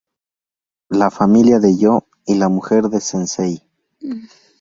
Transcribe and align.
La 0.89 1.11
familia 1.11 1.59
de 1.59 1.77
"Yo" 1.77 2.07
y 2.25 2.33
la 2.33 2.49
mujer 2.49 2.85
de 2.85 2.99
"Sensei". 3.01 3.63